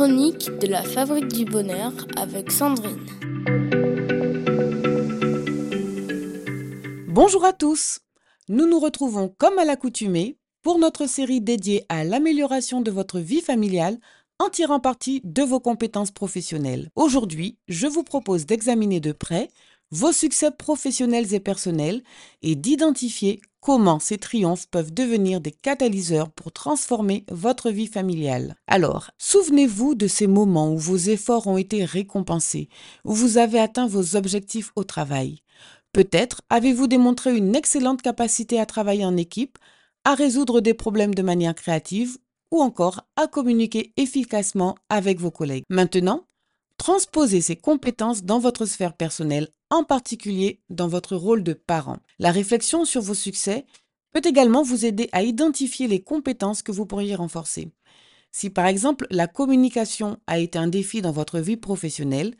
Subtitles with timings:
[0.00, 3.04] chronique de la Fabrique du Bonheur avec Sandrine.
[7.06, 8.00] Bonjour à tous.
[8.48, 13.42] Nous nous retrouvons comme à l'accoutumée pour notre série dédiée à l'amélioration de votre vie
[13.42, 13.98] familiale
[14.38, 16.88] en tirant parti de vos compétences professionnelles.
[16.96, 19.50] Aujourd'hui, je vous propose d'examiner de près
[19.90, 22.02] vos succès professionnels et personnels
[22.42, 28.56] et d'identifier comment ces triomphes peuvent devenir des catalyseurs pour transformer votre vie familiale.
[28.66, 32.68] Alors, souvenez-vous de ces moments où vos efforts ont été récompensés,
[33.04, 35.42] où vous avez atteint vos objectifs au travail.
[35.92, 39.58] Peut-être avez-vous démontré une excellente capacité à travailler en équipe,
[40.04, 42.16] à résoudre des problèmes de manière créative
[42.50, 45.64] ou encore à communiquer efficacement avec vos collègues.
[45.68, 46.24] Maintenant,
[46.80, 51.98] transposez ces compétences dans votre sphère personnelle en particulier dans votre rôle de parent.
[52.18, 53.66] La réflexion sur vos succès
[54.14, 57.70] peut également vous aider à identifier les compétences que vous pourriez renforcer.
[58.32, 62.34] Si par exemple la communication a été un défi dans votre vie professionnelle,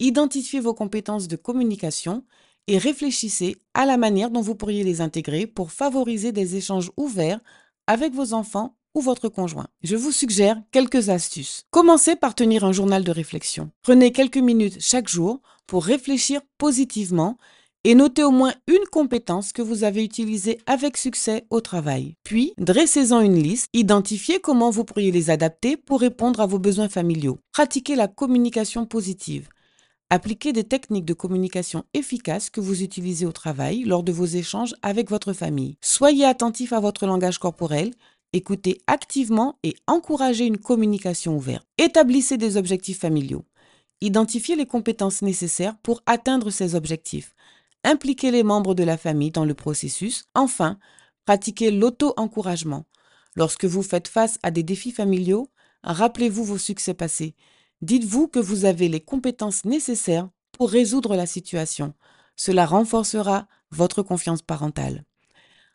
[0.00, 2.26] identifiez vos compétences de communication
[2.66, 7.40] et réfléchissez à la manière dont vous pourriez les intégrer pour favoriser des échanges ouverts
[7.86, 9.66] avec vos enfants votre conjoint.
[9.82, 11.64] Je vous suggère quelques astuces.
[11.70, 13.70] Commencez par tenir un journal de réflexion.
[13.82, 17.36] Prenez quelques minutes chaque jour pour réfléchir positivement
[17.84, 22.14] et notez au moins une compétence que vous avez utilisée avec succès au travail.
[22.24, 26.88] Puis, dressez-en une liste, identifiez comment vous pourriez les adapter pour répondre à vos besoins
[26.88, 27.38] familiaux.
[27.52, 29.48] Pratiquez la communication positive.
[30.10, 34.74] Appliquez des techniques de communication efficaces que vous utilisez au travail lors de vos échanges
[34.80, 35.76] avec votre famille.
[35.82, 37.92] Soyez attentif à votre langage corporel,
[38.32, 41.66] écoutez activement et encouragez une communication ouverte.
[41.78, 43.44] Établissez des objectifs familiaux.
[44.00, 47.34] Identifiez les compétences nécessaires pour atteindre ces objectifs.
[47.84, 50.24] Impliquez les membres de la famille dans le processus.
[50.34, 50.78] Enfin,
[51.24, 52.84] pratiquez l'auto-encouragement.
[53.34, 55.48] Lorsque vous faites face à des défis familiaux,
[55.82, 57.34] rappelez-vous vos succès passés.
[57.82, 61.94] Dites-vous que vous avez les compétences nécessaires pour résoudre la situation.
[62.36, 65.04] Cela renforcera votre confiance parentale.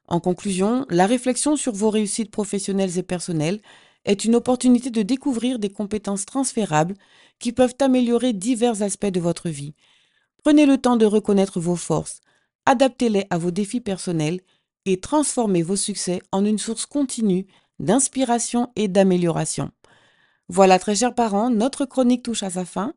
[0.08, 3.62] En conclusion, la réflexion sur vos réussites professionnelles et personnelles
[4.06, 6.96] est une opportunité de découvrir des compétences transférables
[7.40, 9.74] qui peuvent améliorer divers aspects de votre vie.
[10.44, 12.20] Prenez le temps de reconnaître vos forces,
[12.66, 14.42] adaptez-les à vos défis personnels
[14.86, 17.48] et transformez vos succès en une source continue
[17.80, 19.72] d'inspiration et d'amélioration.
[20.50, 22.94] Voilà, très chers parents, notre chronique touche à sa fin.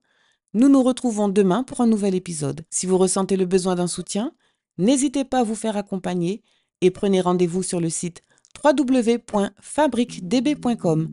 [0.54, 2.64] Nous nous retrouvons demain pour un nouvel épisode.
[2.70, 4.32] Si vous ressentez le besoin d'un soutien,
[4.78, 6.42] n'hésitez pas à vous faire accompagner
[6.80, 8.22] et prenez rendez-vous sur le site
[8.64, 11.08] www.fabriquedb.com.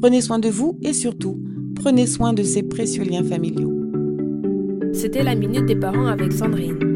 [0.00, 1.42] Prenez soin de vous et surtout,
[1.74, 3.72] prenez soin de ces précieux liens familiaux.
[4.92, 6.91] C'était la Minute des Parents avec Sandrine.